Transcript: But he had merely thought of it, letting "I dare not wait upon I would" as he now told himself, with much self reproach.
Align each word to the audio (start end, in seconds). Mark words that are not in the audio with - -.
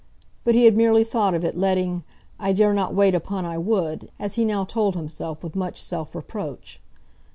But 0.43 0.55
he 0.55 0.65
had 0.65 0.75
merely 0.75 1.03
thought 1.03 1.35
of 1.35 1.45
it, 1.45 1.55
letting 1.55 2.03
"I 2.39 2.53
dare 2.53 2.73
not 2.73 2.95
wait 2.95 3.13
upon 3.13 3.45
I 3.45 3.59
would" 3.59 4.09
as 4.17 4.33
he 4.33 4.43
now 4.43 4.63
told 4.65 4.95
himself, 4.95 5.43
with 5.43 5.55
much 5.55 5.79
self 5.79 6.15
reproach. 6.15 6.81